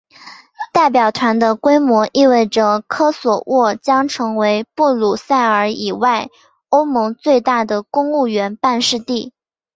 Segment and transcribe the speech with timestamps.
[0.73, 6.29] 代表团的规模意味着科索沃将成为布鲁塞尔以外
[6.69, 9.31] 欧盟最大的公务员办事地。